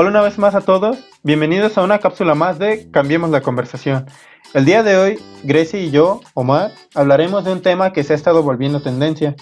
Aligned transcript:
Hola 0.00 0.10
una 0.10 0.22
vez 0.22 0.38
más 0.38 0.54
a 0.54 0.60
todos, 0.60 0.96
bienvenidos 1.24 1.76
a 1.76 1.82
una 1.82 1.98
cápsula 1.98 2.36
más 2.36 2.60
de 2.60 2.88
Cambiemos 2.92 3.30
la 3.30 3.40
conversación. 3.40 4.06
El 4.54 4.64
día 4.64 4.84
de 4.84 4.96
hoy, 4.96 5.18
Grecia 5.42 5.80
y 5.80 5.90
yo, 5.90 6.20
Omar, 6.34 6.70
hablaremos 6.94 7.44
de 7.44 7.50
un 7.50 7.62
tema 7.62 7.92
que 7.92 8.04
se 8.04 8.12
ha 8.12 8.16
estado 8.16 8.44
volviendo 8.44 8.80
tendencia. 8.80 9.34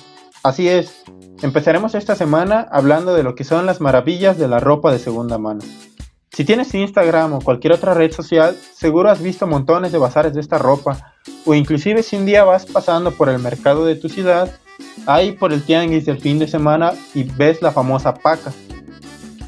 Así 0.43 0.67
es, 0.67 1.03
empezaremos 1.43 1.95
esta 1.95 2.15
semana 2.15 2.67
hablando 2.73 3.15
de 3.15 3.23
lo 3.23 3.35
que 3.35 3.45
son 3.45 3.67
las 3.67 3.83
maravillas 3.83 4.39
de 4.39 4.49
la 4.49 4.59
ropa 4.59 4.91
de 4.91 4.99
segunda 4.99 5.37
mano. 5.37 5.61
Si 6.33 6.47
tienes 6.47 6.75
Instagram 6.75 7.35
o 7.35 7.43
cualquier 7.43 7.75
otra 7.75 7.93
red 7.93 8.13
social, 8.13 8.57
seguro 8.73 9.11
has 9.11 9.21
visto 9.21 9.47
montones 9.47 9.93
de 9.93 9.99
bazares 9.99 10.33
de 10.33 10.41
esta 10.41 10.57
ropa, 10.57 11.13
o 11.45 11.55
inclusive 11.55 12.03
si 12.03 12.17
un 12.17 12.25
día 12.25 12.45
vas 12.45 12.65
pasando 12.65 13.11
por 13.11 13.29
el 13.29 13.41
mercado 13.41 13.85
de 13.85 13.97
tu 13.97 14.09
ciudad, 14.09 14.51
ahí 15.07 15.33
por 15.33 15.53
el 15.53 15.63
tianguis 15.63 16.07
del 16.07 16.19
fin 16.19 16.39
de 16.39 16.49
semana 16.49 16.95
y 17.13 17.25
ves 17.25 17.61
la 17.61 17.73
famosa 17.73 18.15
paca. 18.15 18.55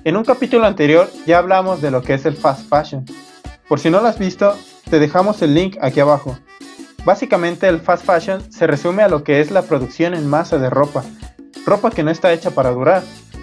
En 0.05 0.17
un 0.17 0.25
capítulo 0.25 0.65
anterior 0.65 1.11
ya 1.27 1.39
hablamos 1.39 1.83
de 1.83 1.91
lo 1.91 2.03
que 2.03 2.15
es 2.15 2.25
el 2.25 2.37
fast 2.37 2.69
fashion. 2.69 3.05
Por 3.69 3.81
si 3.81 3.91
no 3.91 4.01
lo 4.01 4.07
has 4.07 4.19
visto, 4.19 4.57
te 4.89 5.01
dejamos 5.01 5.43
el 5.43 5.55
link 5.55 5.77
aquí 5.81 5.99
abajo. 6.01 6.39
Básicamente 7.05 7.69
el 7.69 7.81
fast 7.81 8.07
fashion 8.07 8.53
se 8.53 8.67
resume 8.67 9.03
a 9.03 9.09
lo 9.09 9.25
que 9.25 9.41
es 9.41 9.51
la 9.51 9.63
producción 9.63 10.15
en 10.15 10.29
masa 10.29 10.59
de 10.59 10.71
ropa, 10.71 11.05
ropa 11.67 11.91
que 11.91 12.05
no 12.05 12.11
está 12.11 12.33
hecha 12.33 12.53
para 12.53 12.71
durar. 12.71 13.03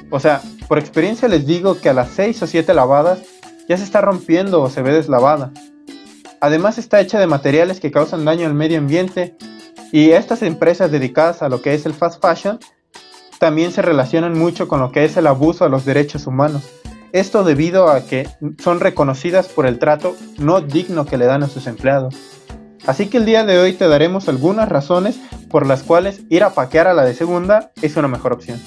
O 0.09 0.19
sea, 0.19 0.41
por 0.67 0.79
experiencia 0.79 1.27
les 1.27 1.45
digo 1.45 1.79
que 1.79 1.89
a 1.89 1.93
las 1.93 2.09
6 2.11 2.43
o 2.43 2.47
7 2.47 2.73
lavadas 2.73 3.19
ya 3.67 3.77
se 3.77 3.83
está 3.83 4.01
rompiendo 4.01 4.61
o 4.61 4.69
se 4.69 4.81
ve 4.81 4.93
deslavada. 4.93 5.51
Además 6.39 6.77
está 6.77 7.01
hecha 7.01 7.19
de 7.19 7.27
materiales 7.27 7.79
que 7.79 7.91
causan 7.91 8.23
daño 8.23 8.47
al 8.47 8.53
medio 8.53 8.77
ambiente 8.77 9.35
y 9.91 10.11
estas 10.11 10.41
empresas 10.41 10.89
dedicadas 10.89 11.41
a 11.41 11.49
lo 11.49 11.61
que 11.61 11.73
es 11.73 11.85
el 11.85 11.93
fast 11.93 12.21
fashion 12.21 12.59
también 13.39 13.71
se 13.71 13.81
relacionan 13.81 14.37
mucho 14.37 14.67
con 14.67 14.79
lo 14.79 14.91
que 14.91 15.05
es 15.05 15.17
el 15.17 15.27
abuso 15.27 15.65
a 15.65 15.69
los 15.69 15.85
derechos 15.85 16.27
humanos. 16.27 16.63
Esto 17.11 17.43
debido 17.43 17.89
a 17.89 18.05
que 18.05 18.27
son 18.61 18.79
reconocidas 18.79 19.47
por 19.47 19.65
el 19.65 19.79
trato 19.79 20.15
no 20.37 20.61
digno 20.61 21.05
que 21.05 21.17
le 21.17 21.25
dan 21.25 21.43
a 21.43 21.47
sus 21.47 21.67
empleados. 21.67 22.15
Así 22.85 23.07
que 23.07 23.17
el 23.17 23.25
día 23.25 23.45
de 23.45 23.57
hoy 23.57 23.73
te 23.73 23.87
daremos 23.87 24.27
algunas 24.27 24.69
razones 24.69 25.17
por 25.49 25.65
las 25.65 25.83
cuales 25.83 26.21
ir 26.29 26.43
a 26.43 26.51
paquear 26.51 26.87
a 26.87 26.93
la 26.93 27.05
de 27.05 27.13
segunda 27.13 27.71
es 27.81 27.95
una 27.95 28.07
mejor 28.07 28.33
opción. 28.33 28.59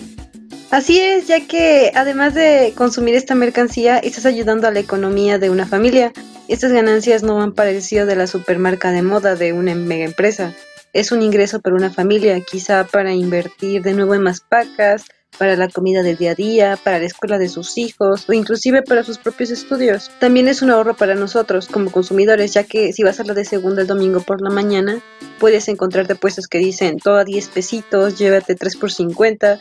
Así 0.70 1.00
es, 1.00 1.28
ya 1.28 1.46
que 1.46 1.92
además 1.94 2.34
de 2.34 2.74
consumir 2.76 3.14
esta 3.14 3.34
mercancía, 3.34 3.98
estás 3.98 4.26
ayudando 4.26 4.66
a 4.66 4.70
la 4.70 4.80
economía 4.80 5.38
de 5.38 5.48
una 5.48 5.66
familia. 5.66 6.12
Estas 6.46 6.72
ganancias 6.72 7.22
no 7.22 7.36
van 7.36 7.52
parecido 7.52 8.06
de 8.06 8.16
la 8.16 8.26
supermarca 8.26 8.90
de 8.90 9.02
moda 9.02 9.34
de 9.34 9.54
una 9.54 9.74
mega 9.74 10.04
empresa. 10.04 10.54
Es 10.92 11.12
un 11.12 11.22
ingreso 11.22 11.60
para 11.60 11.76
una 11.76 11.90
familia, 11.90 12.40
quizá 12.40 12.84
para 12.84 13.12
invertir 13.12 13.82
de 13.82 13.94
nuevo 13.94 14.14
en 14.14 14.22
más 14.22 14.40
pacas, 14.40 15.04
para 15.38 15.56
la 15.56 15.68
comida 15.68 16.02
del 16.02 16.16
día 16.16 16.32
a 16.32 16.34
día, 16.34 16.78
para 16.82 16.98
la 16.98 17.04
escuela 17.04 17.38
de 17.38 17.48
sus 17.48 17.78
hijos 17.78 18.28
o 18.28 18.32
inclusive 18.32 18.82
para 18.82 19.04
sus 19.04 19.18
propios 19.18 19.50
estudios. 19.50 20.10
También 20.18 20.48
es 20.48 20.62
un 20.62 20.70
ahorro 20.70 20.94
para 20.94 21.14
nosotros 21.14 21.68
como 21.68 21.92
consumidores, 21.92 22.54
ya 22.54 22.64
que 22.64 22.92
si 22.92 23.02
vas 23.02 23.20
a 23.20 23.24
la 23.24 23.34
de 23.34 23.44
segunda 23.44 23.82
el 23.82 23.88
domingo 23.88 24.20
por 24.20 24.40
la 24.40 24.50
mañana, 24.50 25.00
puedes 25.38 25.68
encontrarte 25.68 26.14
puestos 26.14 26.48
que 26.48 26.58
dicen 26.58 26.98
todo 26.98 27.16
a 27.16 27.24
10 27.24 27.48
pesitos, 27.48 28.18
llévate 28.18 28.54
3 28.54 28.76
por 28.76 28.90
50 28.90 29.60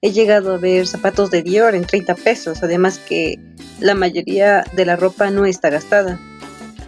He 0.00 0.12
llegado 0.12 0.54
a 0.54 0.58
ver 0.58 0.86
zapatos 0.86 1.32
de 1.32 1.42
Dior 1.42 1.74
en 1.74 1.84
30 1.84 2.14
pesos, 2.14 2.62
además 2.62 3.00
que 3.00 3.36
la 3.80 3.96
mayoría 3.96 4.64
de 4.74 4.84
la 4.86 4.94
ropa 4.94 5.30
no 5.30 5.44
está 5.44 5.70
gastada. 5.70 6.20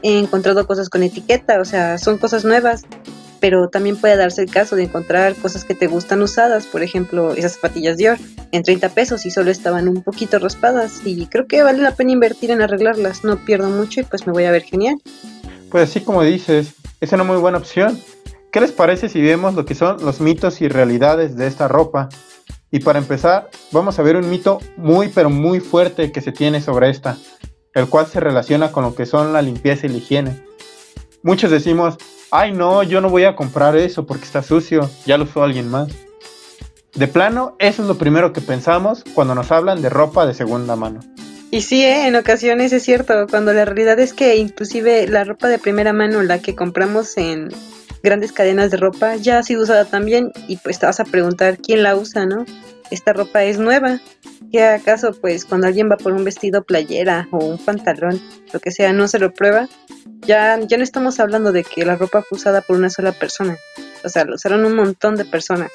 He 0.03 0.17
encontrado 0.17 0.65
cosas 0.65 0.89
con 0.89 1.03
etiqueta, 1.03 1.61
o 1.61 1.65
sea, 1.65 1.99
son 1.99 2.19
cosas 2.19 2.45
nuevas, 2.45 2.83
pero 3.41 3.69
también 3.69 3.97
puede 3.97 4.17
darse 4.17 4.43
el 4.43 4.51
caso 4.51 4.77
de 4.77 4.85
encontrar 4.85 5.35
cosas 5.35 5.65
que 5.65 5.75
te 5.75 5.87
gustan 5.87 6.23
usadas, 6.23 6.67
por 6.67 6.83
ejemplo, 6.83 7.33
esas 7.33 7.55
zapatillas 7.55 7.97
Dior 7.97 8.19
en 8.53 8.63
30 8.63 8.91
pesos 8.91 9.27
y 9.27 9.31
solo 9.31 9.51
estaban 9.51 9.89
un 9.89 10.03
poquito 10.03 10.39
raspadas 10.39 11.01
y 11.05 11.27
creo 11.27 11.47
que 11.47 11.63
vale 11.63 11.83
la 11.83 11.95
pena 11.95 12.13
invertir 12.13 12.51
en 12.51 12.63
arreglarlas, 12.63 13.25
no 13.25 13.45
pierdo 13.45 13.69
mucho 13.71 14.01
y 14.01 14.05
pues 14.05 14.27
me 14.27 14.33
voy 14.33 14.45
a 14.45 14.51
ver 14.51 14.63
genial. 14.63 15.01
Pues 15.71 15.89
así 15.89 16.01
como 16.01 16.23
dices, 16.23 16.75
es 17.01 17.13
una 17.13 17.25
muy 17.25 17.39
buena 17.39 17.59
opción. 17.59 17.99
¿Qué 18.53 18.61
les 18.61 18.73
parece 18.73 19.09
si 19.09 19.23
vemos 19.23 19.55
lo 19.55 19.65
que 19.65 19.75
son 19.75 20.05
los 20.05 20.21
mitos 20.21 20.61
y 20.61 20.69
realidades 20.69 21.37
de 21.37 21.47
esta 21.47 21.69
ropa? 21.69 22.09
Y 22.73 22.81
para 22.81 22.99
empezar, 22.99 23.51
vamos 23.73 23.99
a 23.99 24.03
ver 24.03 24.17
un 24.17 24.29
mito 24.29 24.61
muy 24.77 25.09
pero 25.09 25.31
muy 25.31 25.61
fuerte 25.61 26.13
que 26.13 26.21
se 26.21 26.33
tiene 26.33 26.61
sobre 26.61 26.91
esta, 26.91 27.17
el 27.75 27.89
cual 27.89 28.07
se 28.07 28.21
relaciona 28.21 28.73
con 28.73 28.85
lo 28.85 28.95
que 28.95 29.07
son 29.07 29.33
la 29.33 29.43
limpieza 29.43 29.87
y 29.87 29.91
la 29.91 29.97
higiene. 29.99 30.45
Muchos 31.23 31.51
decimos, 31.51 31.99
ay 32.31 32.53
no, 32.53 32.83
yo 32.83 33.01
no 33.01 33.09
voy 33.09 33.25
a 33.25 33.37
comprar 33.37 33.77
eso 33.77 34.07
porque 34.07 34.25
está 34.25 34.43
sucio, 34.43 34.89
ya 35.07 35.19
lo 35.19 35.25
usó 35.25 35.43
alguien 35.43 35.69
más. 35.69 35.89
De 36.95 37.07
plano, 37.07 37.57
eso 37.59 37.83
es 37.83 37.89
lo 37.89 37.99
primero 37.99 38.33
que 38.33 38.41
pensamos 38.41 39.05
cuando 39.15 39.35
nos 39.35 39.53
hablan 39.53 39.81
de 39.81 39.89
ropa 39.89 40.27
de 40.27 40.35
segunda 40.35 40.75
mano. 40.77 41.01
Y 41.53 41.63
sí, 41.63 41.85
¿eh? 41.85 42.07
en 42.07 42.17
ocasiones 42.17 42.73
es 42.73 42.85
cierto, 42.85 43.27
cuando 43.29 43.53
la 43.53 43.65
realidad 43.65 43.99
es 43.99 44.13
que 44.13 44.37
inclusive 44.37 45.09
la 45.09 45.25
ropa 45.25 45.49
de 45.49 45.59
primera 45.59 45.93
mano, 45.93 46.23
la 46.23 46.39
que 46.39 46.55
compramos 46.55 47.17
en 47.17 47.49
grandes 48.03 48.33
cadenas 48.33 48.71
de 48.71 48.77
ropa 48.77 49.17
ya 49.17 49.39
ha 49.39 49.43
sido 49.43 49.63
usada 49.63 49.85
también 49.85 50.33
y 50.49 50.57
pues 50.57 50.79
te 50.79 50.87
vas 50.87 51.01
a 51.01 51.05
preguntar 51.05 51.59
quién 51.59 51.83
la 51.83 51.97
usa, 51.97 52.27
¿no? 52.27 52.45
Esta 52.91 53.13
ropa 53.13 53.45
es 53.45 53.59
nueva. 53.59 54.01
¿Qué 54.51 54.65
acaso 54.65 55.13
pues 55.13 55.45
cuando 55.45 55.67
alguien 55.67 55.91
va 55.91 55.97
por 55.97 56.13
un 56.13 56.25
vestido 56.25 56.65
playera 56.65 57.29
o 57.31 57.39
un 57.39 57.59
pantalón, 57.59 58.21
lo 58.53 58.61
que 58.61 58.73
sea, 58.73 58.93
no 58.93 59.07
se 59.07 59.19
lo 59.19 59.33
prueba? 59.33 59.69
Ya, 60.23 60.59
ya 60.61 60.77
no 60.77 60.83
estamos 60.83 61.21
hablando 61.21 61.53
de 61.53 61.65
que 61.65 61.85
la 61.85 61.97
ropa 61.97 62.23
fue 62.23 62.37
usada 62.37 62.61
por 62.61 62.77
una 62.77 62.91
sola 62.91 63.13
persona. 63.13 63.57
O 64.05 64.09
sea, 64.09 64.25
lo 64.25 64.35
usaron 64.35 64.65
un 64.65 64.75
montón 64.75 65.17
de 65.17 65.25
personas. 65.25 65.71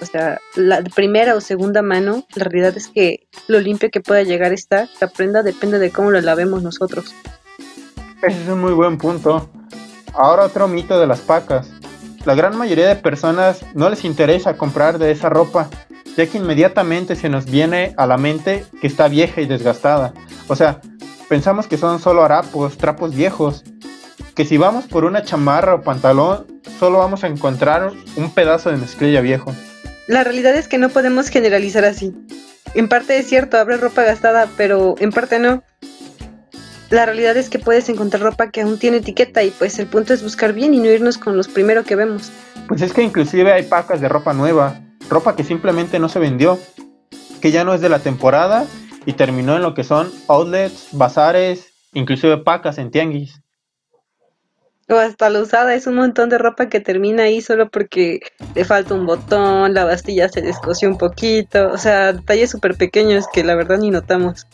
O 0.00 0.06
sea, 0.06 0.40
la 0.54 0.82
primera 0.82 1.34
o 1.34 1.40
segunda 1.40 1.82
mano, 1.82 2.24
la 2.34 2.44
realidad 2.44 2.76
es 2.76 2.88
que 2.88 3.26
lo 3.48 3.60
limpio 3.60 3.90
que 3.90 4.00
pueda 4.00 4.22
llegar 4.22 4.52
a 4.52 4.54
estar, 4.54 4.88
la 5.00 5.08
prenda 5.08 5.42
depende 5.42 5.78
de 5.78 5.90
cómo 5.90 6.10
lo 6.10 6.20
lavemos 6.20 6.62
nosotros. 6.62 7.14
Ese 8.22 8.42
es 8.42 8.48
un 8.48 8.60
muy 8.60 8.72
buen 8.72 8.98
punto. 8.98 9.50
Ahora 10.14 10.44
otro 10.44 10.68
mito 10.68 10.98
de 10.98 11.06
las 11.06 11.20
pacas. 11.20 11.68
La 12.24 12.34
gran 12.34 12.56
mayoría 12.56 12.88
de 12.88 12.96
personas 12.96 13.60
no 13.74 13.90
les 13.90 14.04
interesa 14.04 14.56
comprar 14.56 14.98
de 14.98 15.10
esa 15.10 15.28
ropa, 15.28 15.68
ya 16.16 16.26
que 16.26 16.38
inmediatamente 16.38 17.16
se 17.16 17.28
nos 17.28 17.46
viene 17.46 17.94
a 17.96 18.06
la 18.06 18.16
mente 18.16 18.64
que 18.80 18.86
está 18.86 19.08
vieja 19.08 19.40
y 19.40 19.46
desgastada. 19.46 20.12
O 20.48 20.56
sea, 20.56 20.80
pensamos 21.28 21.66
que 21.66 21.76
son 21.76 22.00
solo 22.00 22.24
harapos, 22.24 22.76
trapos 22.76 23.14
viejos, 23.14 23.64
que 24.34 24.44
si 24.44 24.56
vamos 24.56 24.86
por 24.86 25.04
una 25.04 25.22
chamarra 25.22 25.74
o 25.74 25.82
pantalón, 25.82 26.46
solo 26.78 26.98
vamos 26.98 27.24
a 27.24 27.28
encontrar 27.28 27.92
un 28.16 28.30
pedazo 28.30 28.70
de 28.70 28.76
mezclilla 28.76 29.20
viejo. 29.20 29.54
La 30.06 30.24
realidad 30.24 30.54
es 30.56 30.68
que 30.68 30.78
no 30.78 30.88
podemos 30.88 31.28
generalizar 31.28 31.84
así. 31.84 32.14
En 32.74 32.88
parte 32.88 33.16
es 33.18 33.28
cierto, 33.28 33.56
habrá 33.56 33.76
ropa 33.76 34.02
gastada, 34.02 34.48
pero 34.56 34.96
en 34.98 35.10
parte 35.10 35.38
no 35.38 35.62
la 36.90 37.06
realidad 37.06 37.36
es 37.36 37.50
que 37.50 37.58
puedes 37.58 37.88
encontrar 37.88 38.22
ropa 38.22 38.50
que 38.50 38.60
aún 38.60 38.78
tiene 38.78 38.98
etiqueta 38.98 39.42
y 39.42 39.50
pues 39.50 39.78
el 39.78 39.86
punto 39.86 40.14
es 40.14 40.22
buscar 40.22 40.52
bien 40.52 40.74
y 40.74 40.78
no 40.78 40.86
irnos 40.86 41.18
con 41.18 41.36
los 41.36 41.48
primeros 41.48 41.84
que 41.84 41.96
vemos. 41.96 42.30
Pues 42.68 42.82
es 42.82 42.92
que 42.92 43.02
inclusive 43.02 43.52
hay 43.52 43.64
pacas 43.64 44.00
de 44.00 44.08
ropa 44.08 44.32
nueva, 44.32 44.80
ropa 45.08 45.36
que 45.36 45.44
simplemente 45.44 45.98
no 45.98 46.08
se 46.08 46.18
vendió, 46.18 46.58
que 47.40 47.50
ya 47.50 47.64
no 47.64 47.74
es 47.74 47.80
de 47.80 47.88
la 47.88 47.98
temporada 47.98 48.66
y 49.06 49.14
terminó 49.14 49.56
en 49.56 49.62
lo 49.62 49.74
que 49.74 49.84
son 49.84 50.10
outlets, 50.28 50.88
bazares, 50.92 51.72
inclusive 51.92 52.38
pacas 52.38 52.78
en 52.78 52.90
tianguis. 52.90 53.40
O 54.88 54.96
hasta 54.96 55.30
la 55.30 55.40
usada, 55.40 55.74
es 55.74 55.86
un 55.86 55.94
montón 55.94 56.28
de 56.28 56.36
ropa 56.36 56.68
que 56.68 56.78
termina 56.78 57.22
ahí 57.22 57.40
solo 57.40 57.70
porque 57.70 58.20
le 58.54 58.64
falta 58.66 58.92
un 58.94 59.06
botón, 59.06 59.72
la 59.72 59.84
bastilla 59.84 60.28
se 60.28 60.42
descosió 60.42 60.90
un 60.90 60.98
poquito, 60.98 61.72
o 61.72 61.78
sea, 61.78 62.12
detalles 62.12 62.50
súper 62.50 62.76
pequeños 62.76 63.26
que 63.32 63.44
la 63.44 63.54
verdad 63.54 63.78
ni 63.78 63.90
notamos. 63.90 64.46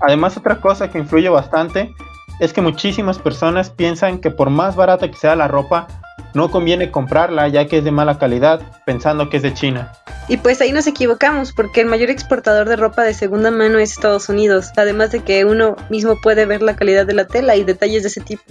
Además, 0.00 0.38
otra 0.38 0.62
cosa 0.62 0.90
que 0.90 0.98
influye 0.98 1.28
bastante 1.28 1.94
es 2.40 2.54
que 2.54 2.62
muchísimas 2.62 3.18
personas 3.18 3.68
piensan 3.68 4.18
que 4.18 4.30
por 4.30 4.48
más 4.48 4.76
barata 4.76 5.10
que 5.10 5.16
sea 5.16 5.36
la 5.36 5.46
ropa, 5.46 5.88
no 6.34 6.50
conviene 6.50 6.90
comprarla 6.90 7.48
ya 7.48 7.66
que 7.66 7.78
es 7.78 7.84
de 7.84 7.90
mala 7.90 8.18
calidad, 8.18 8.60
pensando 8.84 9.28
que 9.28 9.38
es 9.38 9.42
de 9.42 9.54
China. 9.54 9.92
Y 10.28 10.36
pues 10.36 10.60
ahí 10.60 10.72
nos 10.72 10.86
equivocamos, 10.86 11.52
porque 11.52 11.80
el 11.80 11.86
mayor 11.86 12.10
exportador 12.10 12.68
de 12.68 12.76
ropa 12.76 13.02
de 13.02 13.14
segunda 13.14 13.50
mano 13.50 13.78
es 13.78 13.92
Estados 13.92 14.28
Unidos, 14.28 14.70
además 14.76 15.10
de 15.10 15.20
que 15.20 15.44
uno 15.44 15.76
mismo 15.88 16.20
puede 16.20 16.46
ver 16.46 16.62
la 16.62 16.76
calidad 16.76 17.04
de 17.06 17.14
la 17.14 17.26
tela 17.26 17.56
y 17.56 17.64
detalles 17.64 18.02
de 18.02 18.08
ese 18.08 18.20
tipo. 18.20 18.42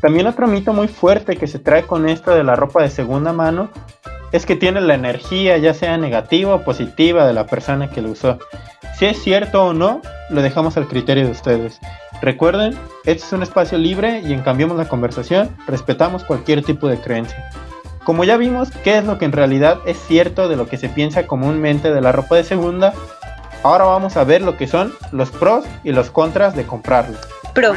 También 0.00 0.26
otro 0.26 0.46
mito 0.46 0.72
muy 0.72 0.88
fuerte 0.88 1.36
que 1.36 1.46
se 1.46 1.58
trae 1.58 1.84
con 1.84 2.08
esto 2.08 2.34
de 2.34 2.44
la 2.44 2.56
ropa 2.56 2.82
de 2.82 2.90
segunda 2.90 3.32
mano 3.32 3.70
es 4.32 4.46
que 4.46 4.56
tiene 4.56 4.80
la 4.80 4.94
energía, 4.94 5.56
ya 5.58 5.74
sea 5.74 5.96
negativa 5.96 6.54
o 6.54 6.62
positiva, 6.62 7.26
de 7.26 7.32
la 7.32 7.46
persona 7.46 7.90
que 7.90 8.02
lo 8.02 8.10
usó. 8.10 8.38
Si 8.98 9.06
es 9.06 9.22
cierto 9.22 9.64
o 9.64 9.72
no, 9.72 10.02
lo 10.30 10.42
dejamos 10.42 10.76
al 10.76 10.88
criterio 10.88 11.24
de 11.24 11.30
ustedes. 11.30 11.78
Recuerden, 12.22 12.76
este 13.04 13.24
es 13.24 13.32
un 13.32 13.42
espacio 13.42 13.76
libre 13.78 14.20
y 14.20 14.32
en 14.32 14.42
Cambiemos 14.42 14.76
la 14.76 14.88
Conversación 14.88 15.54
respetamos 15.66 16.24
cualquier 16.24 16.62
tipo 16.62 16.88
de 16.88 17.00
creencia. 17.00 17.50
Como 18.04 18.24
ya 18.24 18.36
vimos 18.36 18.70
qué 18.84 18.98
es 18.98 19.04
lo 19.04 19.18
que 19.18 19.24
en 19.24 19.32
realidad 19.32 19.78
es 19.84 19.98
cierto 19.98 20.48
de 20.48 20.56
lo 20.56 20.66
que 20.66 20.78
se 20.78 20.88
piensa 20.88 21.26
comúnmente 21.26 21.92
de 21.92 22.00
la 22.00 22.12
ropa 22.12 22.36
de 22.36 22.44
segunda, 22.44 22.94
ahora 23.62 23.84
vamos 23.84 24.16
a 24.16 24.24
ver 24.24 24.42
lo 24.42 24.56
que 24.56 24.66
son 24.66 24.94
los 25.12 25.30
pros 25.30 25.64
y 25.84 25.92
los 25.92 26.10
contras 26.10 26.56
de 26.56 26.64
comprarlo. 26.64 27.18
Pro. 27.52 27.74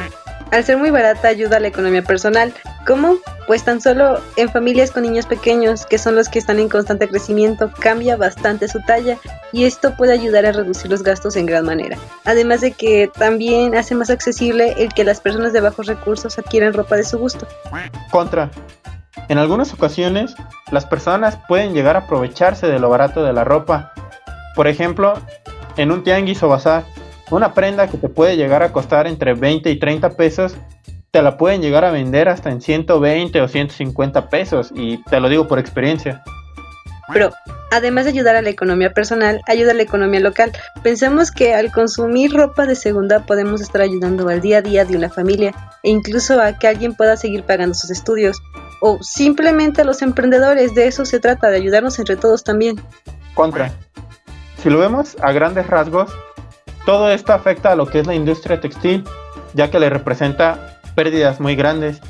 Al 0.51 0.63
ser 0.63 0.77
muy 0.77 0.89
barata 0.89 1.27
ayuda 1.27 1.57
a 1.57 1.59
la 1.59 1.68
economía 1.68 2.03
personal, 2.03 2.53
¿Cómo? 2.85 3.15
Pues 3.47 3.63
tan 3.63 3.81
solo 3.81 4.19
en 4.35 4.49
familias 4.49 4.91
con 4.91 5.03
niños 5.03 5.25
pequeños, 5.25 5.85
que 5.85 5.97
son 5.97 6.15
los 6.15 6.29
que 6.29 6.39
están 6.39 6.59
en 6.59 6.69
constante 6.69 7.07
crecimiento, 7.07 7.71
cambia 7.79 8.15
bastante 8.15 8.67
su 8.67 8.79
talla 8.81 9.17
y 9.51 9.65
esto 9.65 9.95
puede 9.95 10.13
ayudar 10.13 10.45
a 10.45 10.51
reducir 10.51 10.89
los 10.89 11.03
gastos 11.03 11.35
en 11.35 11.45
gran 11.45 11.65
manera. 11.65 11.97
Además 12.25 12.61
de 12.61 12.71
que 12.71 13.09
también 13.17 13.75
hace 13.75 13.95
más 13.95 14.09
accesible 14.09 14.75
el 14.77 14.93
que 14.93 15.03
las 15.03 15.19
personas 15.21 15.53
de 15.53 15.61
bajos 15.61 15.87
recursos 15.87 16.37
adquieran 16.39 16.73
ropa 16.73 16.95
de 16.95 17.03
su 17.03 17.17
gusto. 17.17 17.47
Contra. 18.11 18.49
En 19.27 19.37
algunas 19.37 19.73
ocasiones, 19.73 20.33
las 20.71 20.85
personas 20.85 21.37
pueden 21.47 21.73
llegar 21.73 21.95
a 21.95 21.99
aprovecharse 21.99 22.67
de 22.67 22.79
lo 22.79 22.89
barato 22.89 23.23
de 23.23 23.33
la 23.33 23.43
ropa. 23.43 23.93
Por 24.55 24.67
ejemplo, 24.67 25.13
en 25.77 25.91
un 25.91 26.03
tianguis 26.03 26.41
o 26.41 26.47
bazar, 26.47 26.83
una 27.29 27.53
prenda 27.53 27.87
que 27.87 27.97
te 27.97 28.09
puede 28.09 28.37
llegar 28.37 28.63
a 28.63 28.71
costar 28.71 29.05
entre 29.05 29.33
20 29.33 29.69
y 29.69 29.79
30 29.79 30.11
pesos 30.11 30.55
te 31.11 31.21
la 31.21 31.38
pueden 31.38 31.61
llegar 31.61 31.85
a 31.85 31.91
vender 31.91 32.29
hasta 32.29 32.50
en 32.50 32.61
120 32.61 33.41
o 33.41 33.47
150 33.47 34.29
pesos 34.29 34.71
y 34.75 35.03
te 35.06 35.19
lo 35.19 35.29
digo 35.29 35.47
por 35.47 35.59
experiencia. 35.59 36.23
Pero 37.11 37.31
además 37.71 38.06
de 38.06 38.11
ayudar 38.11 38.35
a 38.35 38.44
la 38.44 38.50
economía 38.50 38.94
personal, 38.94 39.41
ayuda 39.47 39.71
a 39.71 39.73
la 39.73 39.81
economía 39.81 40.19
local. 40.19 40.51
Pensamos 40.83 41.31
que 41.31 41.56
al 41.56 41.71
consumir 41.71 42.31
ropa 42.33 42.67
de 42.67 42.75
segunda 42.75 43.25
podemos 43.25 43.61
estar 43.61 43.81
ayudando 43.81 44.29
al 44.29 44.41
día 44.41 44.59
a 44.59 44.61
día 44.61 44.85
de 44.85 44.95
una 44.95 45.09
familia 45.09 45.56
e 45.81 45.89
incluso 45.89 46.39
a 46.39 46.59
que 46.59 46.67
alguien 46.67 46.94
pueda 46.94 47.17
seguir 47.17 47.44
pagando 47.44 47.73
sus 47.73 47.89
estudios 47.89 48.39
o 48.81 49.00
simplemente 49.01 49.81
a 49.81 49.85
los 49.85 50.03
emprendedores. 50.03 50.75
De 50.75 50.85
eso 50.85 51.05
se 51.05 51.19
trata, 51.19 51.50
de 51.50 51.57
ayudarnos 51.57 51.97
entre 51.97 52.15
todos 52.15 52.44
también. 52.44 52.79
Contra. 53.33 53.73
Si 54.62 54.69
lo 54.69 54.77
vemos 54.77 55.17
a 55.21 55.31
grandes 55.31 55.65
rasgos, 55.65 56.12
todo 56.85 57.09
esto 57.09 57.33
afecta 57.33 57.71
a 57.71 57.75
lo 57.75 57.88
que 57.88 58.00
es 58.00 58.07
la 58.07 58.13
industria 58.13 58.62
textil, 58.62 59.03
ya 59.55 59.71
que 59.71 59.79
le 59.79 59.89
representa 59.89 60.78
pérdidas 61.00 61.40
muy 61.40 61.56
grandes. 61.56 62.01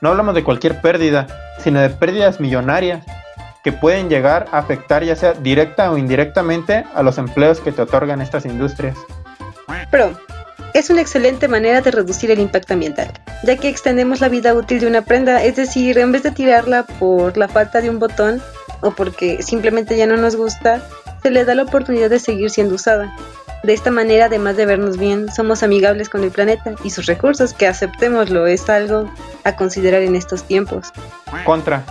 No 0.00 0.08
hablamos 0.08 0.34
de 0.34 0.42
cualquier 0.42 0.80
pérdida, 0.80 1.28
sino 1.60 1.78
de 1.78 1.90
pérdidas 1.90 2.40
millonarias 2.40 3.06
que 3.62 3.70
pueden 3.70 4.08
llegar 4.08 4.46
a 4.50 4.58
afectar 4.58 5.04
ya 5.04 5.14
sea 5.14 5.34
directa 5.34 5.92
o 5.92 5.96
indirectamente 5.96 6.84
a 6.92 7.04
los 7.04 7.18
empleos 7.18 7.60
que 7.60 7.70
te 7.70 7.82
otorgan 7.82 8.20
estas 8.20 8.44
industrias. 8.44 8.98
Pero 9.92 10.18
es 10.74 10.90
una 10.90 11.02
excelente 11.02 11.46
manera 11.46 11.82
de 11.82 11.92
reducir 11.92 12.32
el 12.32 12.40
impacto 12.40 12.74
ambiental, 12.74 13.12
ya 13.44 13.56
que 13.56 13.68
extendemos 13.68 14.20
la 14.20 14.28
vida 14.28 14.54
útil 14.54 14.80
de 14.80 14.88
una 14.88 15.02
prenda, 15.02 15.44
es 15.44 15.54
decir, 15.54 15.96
en 15.98 16.10
vez 16.10 16.24
de 16.24 16.32
tirarla 16.32 16.82
por 16.82 17.36
la 17.36 17.46
falta 17.46 17.80
de 17.80 17.90
un 17.90 18.00
botón 18.00 18.42
o 18.80 18.90
porque 18.90 19.40
simplemente 19.40 19.96
ya 19.96 20.08
no 20.08 20.16
nos 20.16 20.34
gusta, 20.34 20.82
se 21.22 21.30
le 21.30 21.44
da 21.44 21.54
la 21.54 21.62
oportunidad 21.62 22.10
de 22.10 22.18
seguir 22.18 22.50
siendo 22.50 22.74
usada. 22.74 23.16
De 23.62 23.72
esta 23.72 23.92
manera, 23.92 24.26
además 24.26 24.56
de 24.56 24.66
vernos 24.66 24.96
bien, 24.96 25.30
somos 25.30 25.62
amigables 25.62 26.08
con 26.08 26.24
el 26.24 26.32
planeta 26.32 26.74
y 26.82 26.90
sus 26.90 27.06
recursos, 27.06 27.52
que 27.54 27.68
aceptémoslo, 27.68 28.46
es 28.46 28.68
algo 28.68 29.08
a 29.44 29.54
considerar 29.54 30.02
en 30.02 30.16
estos 30.16 30.42
tiempos. 30.44 30.92
Contra. 31.44 31.84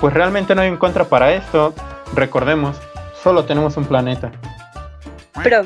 Pues 0.00 0.14
realmente 0.14 0.54
no 0.54 0.62
hay 0.62 0.70
un 0.70 0.76
contra 0.76 1.04
para 1.04 1.34
esto. 1.34 1.74
Recordemos, 2.14 2.76
solo 3.22 3.44
tenemos 3.44 3.76
un 3.76 3.86
planeta. 3.86 4.30
Pero 5.42 5.62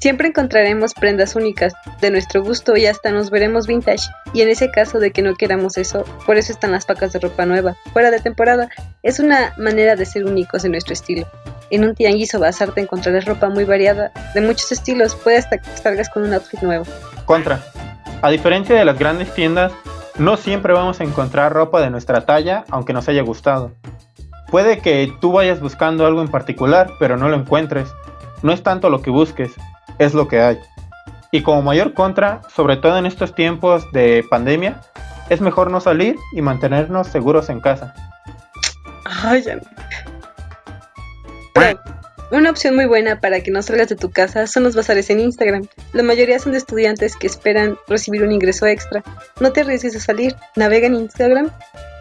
siempre 0.00 0.28
encontraremos 0.28 0.94
prendas 0.94 1.36
únicas 1.36 1.72
de 2.00 2.10
nuestro 2.10 2.42
gusto 2.42 2.76
y 2.76 2.86
hasta 2.86 3.12
nos 3.12 3.30
veremos 3.30 3.68
vintage. 3.68 4.08
Y 4.32 4.42
en 4.42 4.48
ese 4.48 4.70
caso 4.70 4.98
de 4.98 5.12
que 5.12 5.22
no 5.22 5.34
queramos 5.34 5.78
eso, 5.78 6.04
por 6.26 6.36
eso 6.36 6.52
están 6.52 6.72
las 6.72 6.84
pacas 6.84 7.12
de 7.12 7.20
ropa 7.20 7.46
nueva, 7.46 7.76
fuera 7.92 8.10
de 8.10 8.18
temporada. 8.20 8.68
Es 9.04 9.20
una 9.20 9.54
manera 9.56 9.94
de 9.94 10.04
ser 10.04 10.24
únicos 10.24 10.64
en 10.64 10.72
nuestro 10.72 10.94
estilo. 10.94 11.26
En 11.70 11.84
un 11.84 11.94
tianguis 11.94 12.34
o 12.34 12.40
bazar 12.40 12.72
te 12.72 12.80
encontrarás 12.80 13.24
ropa 13.24 13.48
muy 13.48 13.64
variada, 13.64 14.10
de 14.34 14.40
muchos 14.40 14.72
estilos, 14.72 15.14
puede 15.14 15.38
hasta 15.38 15.58
que 15.58 15.70
salgas 15.76 16.08
con 16.08 16.24
un 16.24 16.34
outfit 16.34 16.60
nuevo. 16.62 16.84
Contra. 17.24 17.60
A 18.22 18.30
diferencia 18.30 18.74
de 18.74 18.84
las 18.84 18.98
grandes 18.98 19.32
tiendas, 19.34 19.72
no 20.18 20.36
siempre 20.36 20.72
vamos 20.72 21.00
a 21.00 21.04
encontrar 21.04 21.52
ropa 21.52 21.80
de 21.80 21.90
nuestra 21.90 22.26
talla, 22.26 22.64
aunque 22.70 22.92
nos 22.92 23.08
haya 23.08 23.22
gustado. 23.22 23.72
Puede 24.50 24.78
que 24.80 25.12
tú 25.20 25.32
vayas 25.32 25.60
buscando 25.60 26.04
algo 26.06 26.20
en 26.22 26.28
particular, 26.28 26.90
pero 26.98 27.16
no 27.16 27.28
lo 27.28 27.36
encuentres. 27.36 27.88
No 28.42 28.52
es 28.52 28.62
tanto 28.64 28.90
lo 28.90 29.00
que 29.00 29.10
busques, 29.10 29.52
es 29.98 30.12
lo 30.12 30.26
que 30.26 30.40
hay. 30.40 30.58
Y 31.30 31.42
como 31.42 31.62
mayor 31.62 31.94
contra, 31.94 32.40
sobre 32.54 32.76
todo 32.76 32.98
en 32.98 33.06
estos 33.06 33.34
tiempos 33.34 33.90
de 33.92 34.24
pandemia, 34.28 34.80
es 35.28 35.40
mejor 35.40 35.70
no 35.70 35.80
salir 35.80 36.16
y 36.32 36.42
mantenernos 36.42 37.06
seguros 37.06 37.48
en 37.48 37.60
casa. 37.60 37.94
Ay, 39.04 39.42
ya 39.42 39.60
una 42.30 42.50
opción 42.50 42.76
muy 42.76 42.86
buena 42.86 43.20
para 43.20 43.40
que 43.40 43.50
no 43.50 43.60
salgas 43.60 43.88
de 43.88 43.96
tu 43.96 44.10
casa 44.10 44.46
son 44.46 44.62
los 44.62 44.76
bazares 44.76 45.10
en 45.10 45.18
Instagram. 45.18 45.66
La 45.92 46.04
mayoría 46.04 46.38
son 46.38 46.52
de 46.52 46.58
estudiantes 46.58 47.16
que 47.16 47.26
esperan 47.26 47.76
recibir 47.88 48.22
un 48.22 48.30
ingreso 48.30 48.66
extra. 48.66 49.02
No 49.40 49.52
te 49.52 49.62
arriesgues 49.62 49.96
a 49.96 50.00
salir, 50.00 50.36
navega 50.54 50.86
en 50.86 50.94
Instagram 50.94 51.50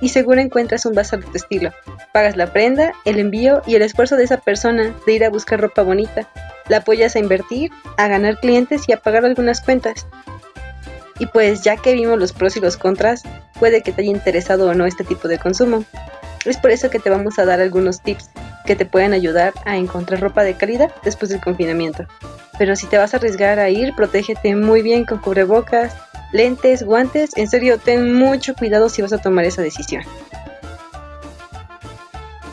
y 0.01 0.09
seguro 0.09 0.39
encuentras 0.39 0.85
un 0.85 0.93
bazar 0.93 1.19
de 1.19 1.25
tu 1.25 1.35
estilo. 1.35 1.71
Pagas 2.13 2.37
la 2.37 2.53
prenda, 2.53 2.93
el 3.05 3.17
envío 3.17 3.63
y 3.65 3.75
el 3.75 3.81
esfuerzo 3.81 4.17
de 4.17 4.23
esa 4.23 4.37
persona 4.37 4.93
de 5.05 5.13
ir 5.13 5.25
a 5.25 5.31
buscar 5.31 5.59
ropa 5.59 5.81
bonita. 5.81 6.29
La 6.67 6.77
apoyas 6.77 7.15
a 7.15 7.19
invertir, 7.19 7.71
a 7.97 8.07
ganar 8.07 8.39
clientes 8.39 8.83
y 8.87 8.93
a 8.93 8.97
pagar 8.97 9.25
algunas 9.25 9.61
cuentas. 9.61 10.05
Y 11.17 11.25
pues 11.25 11.63
ya 11.63 11.75
que 11.75 11.93
vimos 11.93 12.19
los 12.19 12.33
pros 12.33 12.55
y 12.55 12.59
los 12.59 12.77
contras, 12.77 13.23
puede 13.59 13.81
que 13.81 13.91
te 13.91 14.03
haya 14.03 14.11
interesado 14.11 14.69
o 14.69 14.73
no 14.75 14.85
este 14.85 15.03
tipo 15.03 15.27
de 15.27 15.39
consumo. 15.39 15.83
Es 16.45 16.57
por 16.57 16.69
eso 16.69 16.89
que 16.89 16.99
te 16.99 17.09
vamos 17.09 17.39
a 17.39 17.45
dar 17.45 17.59
algunos 17.59 18.01
tips 18.01 18.29
que 18.69 18.75
te 18.75 18.85
pueden 18.85 19.13
ayudar 19.13 19.51
a 19.65 19.77
encontrar 19.77 20.19
ropa 20.19 20.43
de 20.43 20.53
calidad 20.53 20.93
después 21.03 21.31
del 21.31 21.41
confinamiento. 21.41 22.05
Pero 22.59 22.75
si 22.75 22.85
te 22.85 22.99
vas 22.99 23.15
a 23.15 23.17
arriesgar 23.17 23.57
a 23.57 23.67
ir, 23.71 23.95
protégete 23.95 24.55
muy 24.55 24.83
bien 24.83 25.05
con 25.05 25.17
cubrebocas, 25.17 25.95
lentes, 26.31 26.83
guantes. 26.83 27.35
En 27.35 27.47
serio, 27.47 27.79
ten 27.79 28.13
mucho 28.13 28.53
cuidado 28.53 28.87
si 28.87 29.01
vas 29.01 29.11
a 29.11 29.17
tomar 29.17 29.45
esa 29.45 29.63
decisión. 29.63 30.03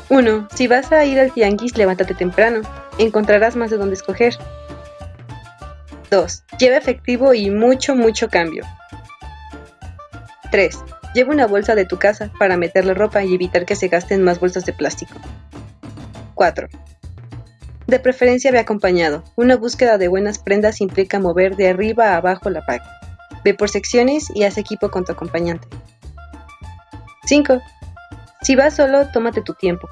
1. 0.08 0.48
Si 0.54 0.66
vas 0.66 0.90
a 0.90 1.04
ir 1.04 1.20
al 1.20 1.32
tianguis, 1.32 1.76
levántate 1.76 2.14
temprano. 2.14 2.62
Encontrarás 2.96 3.54
más 3.54 3.70
de 3.70 3.76
dónde 3.76 3.96
escoger. 3.96 4.38
2. 6.10 6.44
Lleva 6.58 6.78
efectivo 6.78 7.34
y 7.34 7.50
mucho, 7.50 7.94
mucho 7.94 8.30
cambio. 8.30 8.64
3. 10.50 10.78
Lleva 11.12 11.34
una 11.34 11.46
bolsa 11.46 11.74
de 11.74 11.84
tu 11.84 11.98
casa 11.98 12.30
para 12.38 12.56
meter 12.56 12.86
la 12.86 12.94
ropa 12.94 13.22
y 13.22 13.34
evitar 13.34 13.66
que 13.66 13.76
se 13.76 13.88
gasten 13.88 14.24
más 14.24 14.40
bolsas 14.40 14.64
de 14.64 14.72
plástico. 14.72 15.20
4. 16.36 16.68
De 17.86 17.98
preferencia 17.98 18.52
ve 18.52 18.58
acompañado. 18.58 19.24
Una 19.36 19.56
búsqueda 19.56 19.98
de 19.98 20.06
buenas 20.06 20.38
prendas 20.38 20.80
implica 20.80 21.18
mover 21.18 21.56
de 21.56 21.68
arriba 21.68 22.10
a 22.10 22.16
abajo 22.18 22.50
la 22.50 22.64
pack. 22.64 22.82
Ve 23.42 23.54
por 23.54 23.70
secciones 23.70 24.30
y 24.34 24.44
haz 24.44 24.58
equipo 24.58 24.90
con 24.90 25.04
tu 25.04 25.12
acompañante. 25.12 25.66
5. 27.24 27.60
Si 28.42 28.54
vas 28.54 28.76
solo, 28.76 29.08
tómate 29.10 29.40
tu 29.40 29.54
tiempo. 29.54 29.88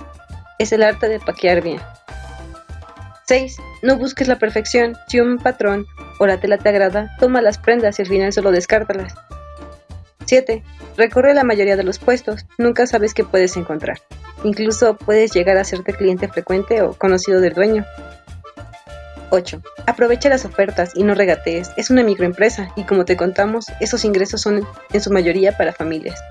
Es 0.59 0.71
el 0.73 0.83
arte 0.83 1.09
de 1.09 1.19
paquear 1.19 1.63
bien. 1.63 1.81
6. 3.27 3.57
No 3.83 3.97
busques 3.97 4.29
la 4.29 4.39
perfección. 4.39 4.97
Si 5.09 5.21
un 5.21 5.39
patrón 5.39 5.87
o 6.21 6.27
la 6.27 6.39
tela 6.39 6.59
te 6.59 6.69
agrada, 6.69 7.17
toma 7.19 7.41
las 7.41 7.59
prendas 7.59 7.99
y 7.99 8.03
al 8.03 8.09
final 8.09 8.33
solo 8.33 8.51
descártalas. 8.51 9.15
7. 10.27 10.63
Recorre 10.97 11.33
la 11.33 11.45
mayoría 11.45 11.77
de 11.77 11.85
los 11.85 11.99
puestos, 11.99 12.47
nunca 12.59 12.87
sabes 12.87 13.15
qué 13.15 13.25
puedes 13.25 13.57
encontrar. 13.57 13.99
Incluso 14.45 14.97
puedes 14.97 15.33
llegar 15.33 15.57
a 15.57 15.65
serte 15.65 15.95
cliente 15.95 16.29
frecuente 16.29 16.83
o 16.83 16.93
conocido 16.93 17.41
del 17.41 17.55
dueño. 17.55 17.85
8. 19.31 19.61
Aprovecha 19.87 20.29
las 20.29 20.45
ofertas 20.45 20.93
y 20.95 21.03
no 21.03 21.15
regatees. 21.15 21.73
Es 21.77 21.91
una 21.91 22.05
microempresa 22.05 22.69
y 22.77 22.85
como 22.85 23.05
te 23.05 23.17
contamos, 23.17 23.67
esos 23.81 24.05
ingresos 24.05 24.41
son 24.41 24.65
en 24.93 25.01
su 25.01 25.11
mayoría 25.11 25.57
para 25.57 25.73
familias. 25.73 26.23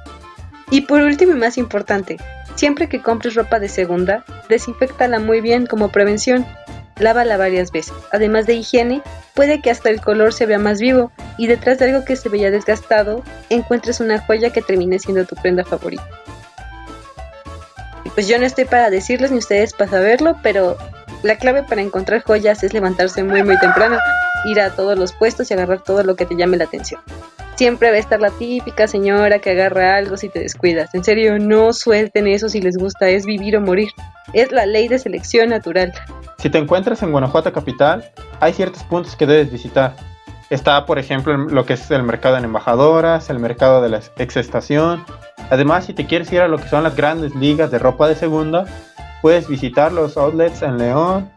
Y 0.72 0.82
por 0.82 1.02
último 1.02 1.34
y 1.34 1.36
más 1.36 1.58
importante, 1.58 2.18
siempre 2.56 2.88
que 2.88 3.02
compres 3.02 3.36
ropa 3.36 3.60
de 3.60 3.68
segunda, 3.68 4.24
desinfectala 4.48 5.20
muy 5.20 5.42
bien 5.42 5.66
como 5.66 5.90
prevención 5.90 6.46
lávala 7.00 7.38
varias 7.38 7.72
veces. 7.72 7.94
Además 8.12 8.46
de 8.46 8.56
higiene, 8.56 9.02
puede 9.34 9.62
que 9.62 9.72
hasta 9.72 9.90
el 9.90 10.02
color 10.02 10.34
se 10.34 10.46
vea 10.46 10.60
más 10.60 10.80
vivo 10.80 11.12
y 11.38 11.48
detrás 11.48 11.80
de 11.80 11.86
algo 11.86 12.06
que 12.06 12.16
se 12.16 12.30
veía 12.30 12.52
desgastado, 12.52 13.24
encuentres 13.50 14.00
una 14.00 14.20
joya 14.20 14.52
que 14.52 14.62
termine 14.62 15.00
siendo 15.00 15.26
tu 15.26 15.36
prenda 15.36 15.64
favorita. 15.64 16.08
Pues 18.14 18.28
yo 18.28 18.38
no 18.38 18.46
estoy 18.46 18.66
para 18.66 18.90
decirles 18.90 19.32
ni 19.32 19.40
ustedes 19.40 19.74
para 19.74 19.90
saberlo, 19.90 20.36
pero 20.44 20.78
la 21.24 21.38
clave 21.38 21.64
para 21.64 21.82
encontrar 21.82 22.22
joyas 22.22 22.64
es 22.64 22.74
levantarse 22.74 23.24
muy 23.24 23.44
muy 23.44 23.58
temprano, 23.60 23.98
ir 24.46 24.60
a 24.60 24.72
todos 24.72 24.98
los 24.98 25.14
puestos 25.14 25.50
y 25.50 25.54
agarrar 25.54 25.82
todo 25.82 26.04
lo 26.04 26.16
que 26.16 26.26
te 26.26 26.36
llame 26.36 26.58
la 26.58 26.66
atención. 26.66 27.02
Siempre 27.56 27.92
va 27.92 27.98
a 27.98 28.00
estar 28.00 28.20
la 28.20 28.32
típica 28.32 28.88
señora 28.88 29.40
que 29.40 29.52
agarra 29.52 29.96
algo 29.96 30.18
si 30.18 30.28
te 30.28 30.40
descuidas. 30.40 30.94
En 30.96 31.04
serio, 31.04 31.38
no 31.38 31.72
suelten 31.72 32.28
eso 32.28 32.50
si 32.50 32.62
les 32.62 32.78
gusta, 32.78 33.10
es 33.10 33.26
vivir 33.26 33.56
o 33.56 33.62
morir. 33.62 33.90
Es 34.34 34.52
la 34.52 34.66
ley 34.66 34.88
de 34.88 34.98
selección 34.98 35.50
natural. 35.50 35.94
Si 36.40 36.50
te 36.50 36.58
encuentras 36.58 37.04
en 37.04 37.12
Guanajuato 37.12 37.54
capital, 37.54 38.12
hay 38.40 38.54
ciertos 38.54 38.84
puntos 38.84 39.16
que 39.16 39.28
debes 39.28 39.52
visitar. 39.52 39.96
Está, 40.50 40.86
por 40.86 41.00
ejemplo, 41.00 41.38
lo 41.38 41.66
que 41.66 41.74
es 41.74 41.90
el 41.92 42.04
mercado 42.04 42.38
en 42.38 42.44
embajadoras, 42.44 43.30
el 43.30 43.40
mercado 43.40 43.82
de 43.82 43.90
la 43.90 44.02
exestación. 44.18 45.06
Además, 45.50 45.86
si 45.86 45.94
te 45.94 46.06
quieres 46.06 46.32
ir 46.32 46.42
a 46.42 46.48
lo 46.48 46.58
que 46.58 46.68
son 46.68 46.84
las 46.84 46.96
grandes 46.96 47.36
ligas 47.36 47.72
de 47.72 47.80
ropa 47.80 48.08
de 48.08 48.16
segunda, 48.16 48.66
puedes 49.22 49.48
visitar 49.48 49.92
los 49.92 50.18
outlets 50.18 50.62
en 50.62 50.78
León. 50.78 51.32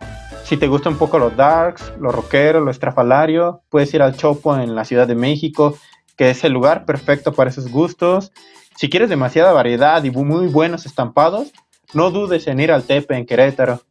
Si 0.45 0.57
te 0.57 0.69
gustan 0.69 0.95
un 0.95 0.99
poco 0.99 1.19
los 1.19 1.37
darks, 1.37 1.93
los 2.01 2.15
rockeros, 2.15 2.63
lo 2.63 2.71
estrafalario, 2.71 3.63
puedes 3.69 3.93
ir 3.95 4.03
al 4.03 4.17
Chopo 4.17 4.57
en 4.57 4.75
la 4.75 4.85
Ciudad 4.85 5.07
de 5.07 5.15
México, 5.15 5.77
que 6.17 6.31
es 6.31 6.45
el 6.45 6.53
lugar 6.53 6.85
perfecto 6.85 7.33
para 7.33 7.51
esos 7.51 7.71
gustos. 7.71 8.33
Si 8.77 8.89
quieres 8.89 9.09
demasiada 9.09 9.53
variedad 9.53 10.03
y 10.05 10.11
muy 10.11 10.47
buenos 10.47 10.87
estampados, 10.87 11.53
no 11.95 12.11
dudes 12.11 12.47
en 12.47 12.61
ir 12.61 12.73
al 12.73 12.85
Tepe 12.85 13.17
en 13.17 13.27
Querétaro. 13.27 13.83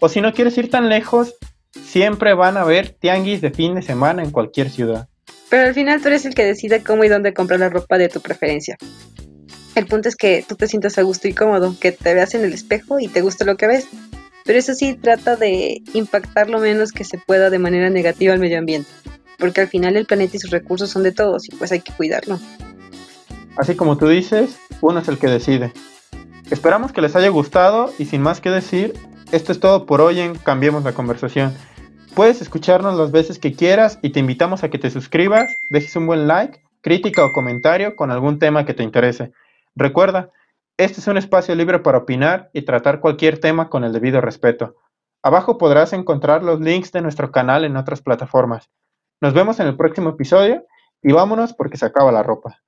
O 0.00 0.08
si 0.08 0.20
no 0.20 0.32
quieres 0.32 0.56
ir 0.58 0.70
tan 0.70 0.88
lejos, 0.88 1.34
siempre 1.72 2.34
van 2.34 2.56
a 2.56 2.62
haber 2.62 2.90
tianguis 2.90 3.40
de 3.40 3.50
fin 3.50 3.74
de 3.74 3.82
semana 3.82 4.22
en 4.22 4.30
cualquier 4.30 4.70
ciudad. 4.70 5.08
Pero 5.50 5.68
al 5.68 5.74
final 5.74 6.00
tú 6.02 6.08
eres 6.08 6.24
el 6.24 6.34
que 6.34 6.44
decide 6.44 6.82
cómo 6.82 7.04
y 7.04 7.08
dónde 7.08 7.32
comprar 7.32 7.60
la 7.60 7.70
ropa 7.70 7.98
de 7.98 8.08
tu 8.08 8.20
preferencia. 8.20 8.76
El 9.78 9.86
punto 9.86 10.08
es 10.08 10.16
que 10.16 10.44
tú 10.46 10.56
te 10.56 10.66
sientas 10.66 10.98
a 10.98 11.02
gusto 11.02 11.28
y 11.28 11.34
cómodo, 11.34 11.76
que 11.80 11.92
te 11.92 12.12
veas 12.12 12.34
en 12.34 12.42
el 12.42 12.52
espejo 12.52 12.98
y 12.98 13.06
te 13.06 13.20
guste 13.20 13.44
lo 13.44 13.56
que 13.56 13.68
ves. 13.68 13.86
Pero 14.44 14.58
eso 14.58 14.74
sí, 14.74 14.94
trata 14.94 15.36
de 15.36 15.82
impactar 15.94 16.50
lo 16.50 16.58
menos 16.58 16.90
que 16.90 17.04
se 17.04 17.16
pueda 17.16 17.48
de 17.48 17.60
manera 17.60 17.88
negativa 17.88 18.34
al 18.34 18.40
medio 18.40 18.58
ambiente, 18.58 18.90
porque 19.38 19.60
al 19.60 19.68
final 19.68 19.96
el 19.96 20.04
planeta 20.04 20.36
y 20.36 20.40
sus 20.40 20.50
recursos 20.50 20.90
son 20.90 21.04
de 21.04 21.12
todos 21.12 21.48
y 21.48 21.54
pues 21.54 21.70
hay 21.70 21.78
que 21.78 21.92
cuidarlo. 21.92 22.40
Así 23.56 23.76
como 23.76 23.96
tú 23.96 24.08
dices, 24.08 24.58
uno 24.80 24.98
es 24.98 25.06
el 25.06 25.16
que 25.16 25.28
decide. 25.28 25.72
Esperamos 26.50 26.90
que 26.90 27.00
les 27.00 27.14
haya 27.14 27.28
gustado 27.28 27.94
y 28.00 28.06
sin 28.06 28.20
más 28.20 28.40
que 28.40 28.50
decir, 28.50 28.94
esto 29.30 29.52
es 29.52 29.60
todo 29.60 29.86
por 29.86 30.00
hoy 30.00 30.18
en 30.18 30.34
Cambiemos 30.34 30.82
la 30.82 30.92
conversación. 30.92 31.54
Puedes 32.16 32.42
escucharnos 32.42 32.98
las 32.98 33.12
veces 33.12 33.38
que 33.38 33.52
quieras 33.52 34.00
y 34.02 34.10
te 34.10 34.18
invitamos 34.18 34.64
a 34.64 34.70
que 34.70 34.78
te 34.78 34.90
suscribas, 34.90 35.56
dejes 35.70 35.94
un 35.94 36.08
buen 36.08 36.26
like, 36.26 36.58
crítica 36.80 37.24
o 37.24 37.32
comentario 37.32 37.94
con 37.94 38.10
algún 38.10 38.40
tema 38.40 38.66
que 38.66 38.74
te 38.74 38.82
interese. 38.82 39.30
Recuerda, 39.74 40.30
este 40.76 41.00
es 41.00 41.06
un 41.08 41.16
espacio 41.16 41.54
libre 41.54 41.80
para 41.80 41.98
opinar 41.98 42.50
y 42.52 42.62
tratar 42.62 43.00
cualquier 43.00 43.40
tema 43.40 43.68
con 43.68 43.84
el 43.84 43.92
debido 43.92 44.20
respeto. 44.20 44.76
Abajo 45.22 45.58
podrás 45.58 45.92
encontrar 45.92 46.44
los 46.44 46.60
links 46.60 46.92
de 46.92 47.02
nuestro 47.02 47.32
canal 47.32 47.64
en 47.64 47.76
otras 47.76 48.00
plataformas. 48.00 48.70
Nos 49.20 49.34
vemos 49.34 49.58
en 49.58 49.66
el 49.66 49.76
próximo 49.76 50.10
episodio 50.10 50.64
y 51.02 51.12
vámonos 51.12 51.52
porque 51.52 51.76
se 51.76 51.86
acaba 51.86 52.12
la 52.12 52.22
ropa. 52.22 52.62